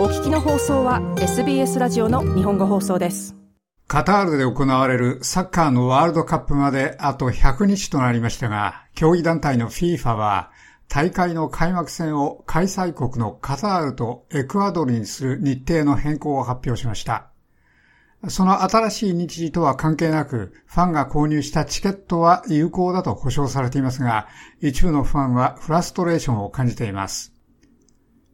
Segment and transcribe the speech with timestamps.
[0.00, 3.36] お聞きの放送は SBS ラジオの日本語放送です。
[3.86, 10.52] カタールで行われるサッカーのワールドカップまであと100日となりましたが、競技団体の FIFA は
[10.88, 17.26] 大会の開幕戦を開催国のカタールとエクアドルにする日程の変更を発表しました。
[18.28, 24.28] その新しい日時とは関係なく、ファンが購入したチケットは有効だと保証されていますが、
[24.62, 27.34] 一部のファンはフラストレーションを感じています。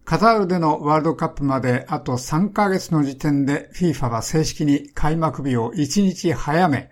[0.07, 6.91] カタールでのワールドカップまであと3ヶ月の時点で FIFA は正式に開幕日を1日早め、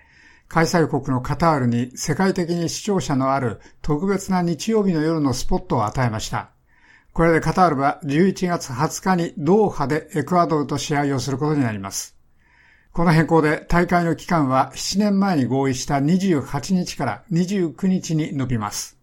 [0.48, 6.50] 開催国のカタールに世界的に視聴者のある特別な日曜日の夜のスポットを与えました。
[7.12, 12.16] これでカタールは11月20日にドーハでエクアドルと試合をすることになります。
[12.90, 18.98] この変更で大会の期間は7年前に合意した28日から29日に伸びます。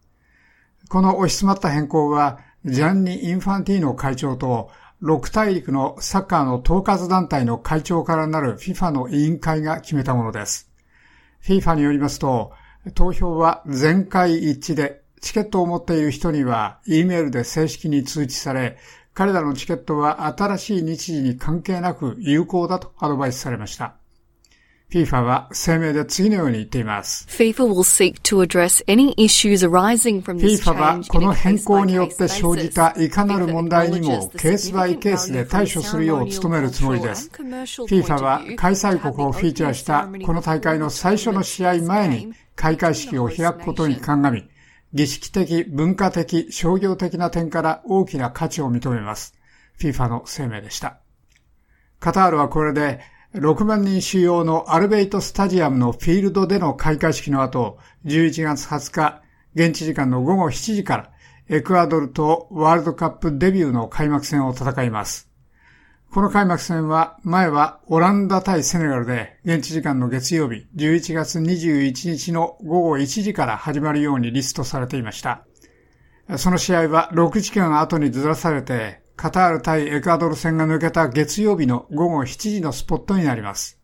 [0.89, 4.69] この押し詰まった変更は、ジャンニ・インファンティーノ会長と
[5.01, 10.69] 6大陸のサッカーの統括団体の会長からなる FIFA の委員会が決めたものです。
[11.43, 12.51] FIFA によりますと、
[12.93, 18.77] 投票は全会一致で、チケットを持っている人には E メールで正式に通知され、
[19.15, 23.95] 彼らのチケットは新しい日時に関係なく有効だとアドバイスされました。
[24.91, 27.25] FIFA は声明で次のように言っています。
[30.33, 37.31] FIFA はこの変更によって生じたいかなる問題にもケースバイケースで対処するよう努めるつもりです。
[37.31, 44.49] FIFA は開催国をフィーチャーしたこの大会の最初の試合前に開会式を開くことに鑑み、
[44.93, 49.35] 儀式的、文化的、商業的な点から大きな価値を認めます。
[49.79, 50.99] FIFA の声明でした。
[52.01, 52.99] カタールはこれで
[53.33, 59.21] 6万人収容のアルベイトスタジアムのフィールドでの開会式の後、11月20日、
[59.55, 61.11] 現地時間の午後7時から、
[61.47, 65.29] エクアドルとワールドカップデビューの開幕戦を戦います。
[66.11, 75.45] この開幕戦は、前はオランダ対セネガルで、現地時間の月曜日、11月21日の午後1時から始まるようにリストされていました。
[76.37, 83.79] その試合は6時間後にずらされて、カタール対エクアドル戦が抜けた月曜日の午後7時のスポットになります。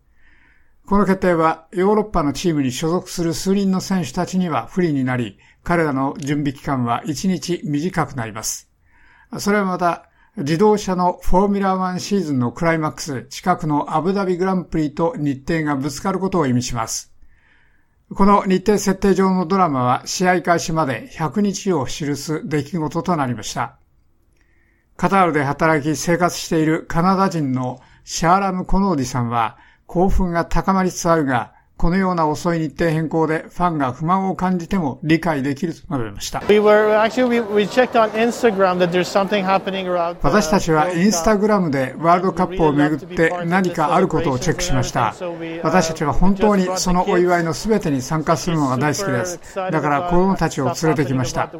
[0.88, 8.72] この決定はヨーロッパのチームに所属する数人の選手たちには不利になり、彼らの準備期間は1日短くなります。
[9.38, 17.14] それはまた、自動車のフォーミュラー1シーズンのクライマックス近くのアブダビグランプリと日程がぶつかることを意味します。
[18.12, 23.78] この日程設定上のドラマは試合開始まで100日を記す出来事となりました。
[24.97, 36.42] カタールで働き生活しているカナダ人のシャーラム・コノーディさんは興奮が高まりつつあるがこのような遅い日程変更でファンが不満を感じても理解できると述べました。
[40.24, 45.14] 私たちはインスタグラムでワールドカップをめぐって何かあることをチェックしました。
[45.62, 49.56] 私たちは本当にそのお祝いの全てに参加するのが大好きです。
[49.56, 51.52] だから子供たちを連れてきました。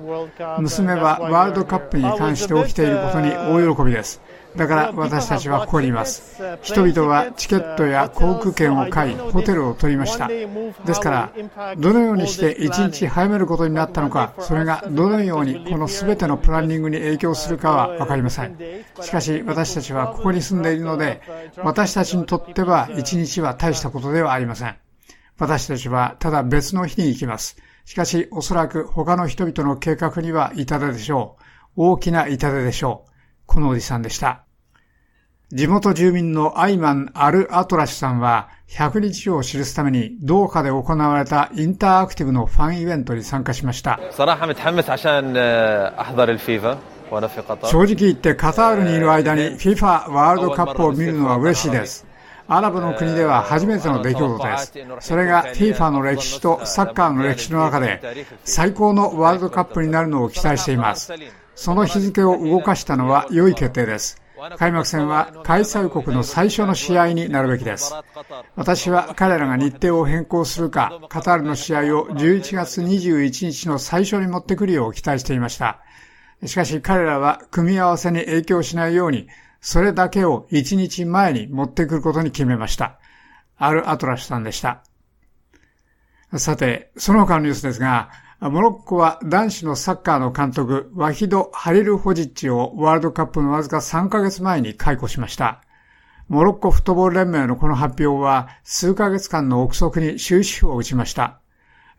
[0.58, 4.20] 娘はワールドカップに関して起きていることに大喜びです。
[4.57, 6.41] だから私たちはここにいます。
[6.62, 10.28] 人々はチケットや航空券を買い、ホテルを取りました。
[10.28, 10.47] で
[10.94, 18.57] すから、どのようにして一日早めることになったのか、それがどのようにこの全てのプランニングに影響するかはわかりません。
[19.01, 21.22] しかし私たちはここに住んでいるので、
[21.57, 24.75] 私たちにとっては一日は大したことではありません。
[25.38, 27.57] 私たちはただ別の日に行きます。
[27.85, 31.44] しかしおそらく他の人々の計画には痛手でしょう。
[31.75, 33.12] 大きな痛手でしょう。
[33.45, 34.47] このおじさんでした。
[35.53, 43.97] 地元住民のアイマン・アル・アトラシさんは、100日を記すために、ドーハで行われたインターアクティブのファンイベントに参加しました。
[47.69, 52.06] 正直言ってカタールにいる間に FIFA ワールドカップを見るのは嬉しいです。
[52.50, 54.74] アラブの国では初めての出来事です。
[55.00, 58.02] それが FIFA の歴史とサッカーの歴史の中で
[58.44, 61.13] 最高のワールドカップになるのを期待しています。
[61.56, 64.22] その日付を動かしたのは良い決定です。
[64.57, 67.94] 開幕戦は開催国の最初の試合になるべきです。
[68.56, 75.80] 私は彼らが日程を変更するか、カタールの試合を11月21日の最初に持ってくるよう期待していました。
[76.45, 79.28] しかし彼らは組み合わせに影響しないように、
[79.60, 83.00] それだけを1日前に持ってくることに決めました。
[83.57, 84.84] アル・アトラシさんでした。
[86.36, 95.63] さて、その他のニュースですが、モロッコは男子のサッカーの監督、ワヒド・ハリル・ホジッチをワールドカップのわずか3ヶ月前に解雇しました。
[96.28, 101.39] モロッコフットボール連盟のこの発表は数ヶ月間の憶測に終止符を打ちました。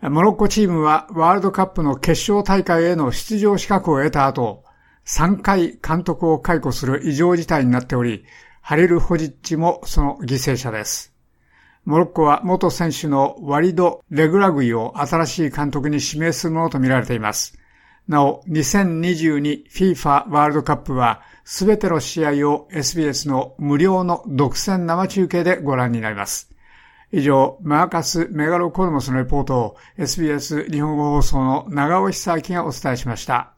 [0.00, 4.62] モロッコチームはワールドカップの決勝大会への出場資格を得た後、
[5.06, 8.25] 3回監督を解雇する異常事態になっており、
[8.61, 11.18] ハリル・ホジッチもその犠牲者です。
[11.88, 17.58] モロッコは元選手のワリド・レグラグイを新しい監督に指名するものとみられています。
[18.06, 26.50] なお、2022 FIFA ワールドカップは、すべての試合を SBS の無料の独占生中継でご覧になります。
[27.11, 33.55] 以上、マーカス・メガロコルモスのレポートを SBS 日本語放送の長尾久明がお伝えしました。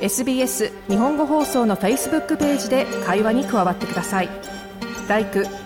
[0.00, 4.30] SBS 日本語放送の Facebook ページで会話に加わってください。「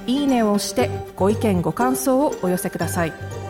[0.07, 3.44] いいね」を押してご意見ご感想をお寄せください。